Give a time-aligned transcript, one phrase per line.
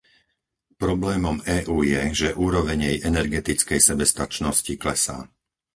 [0.83, 5.17] Problémom EÚ je, že úroveň jej energetickej sebestačnosti klesá.